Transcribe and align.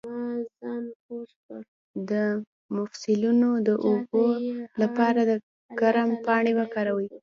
د 2.09 2.11
مفصلونو 2.75 3.49
د 3.67 3.69
اوبو 3.87 4.25
لپاره 4.81 5.19
د 5.29 5.31
کرم 5.79 6.09
پاڼې 6.25 6.53
وکاروئ 6.59 7.07